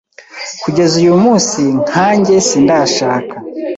[0.63, 3.33] kugeza uyu munsi nkanjye sindashaka